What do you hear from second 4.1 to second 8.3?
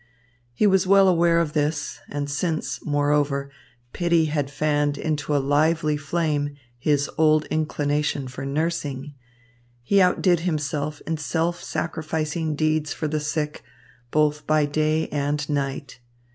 had fanned into a lively flame his old inclination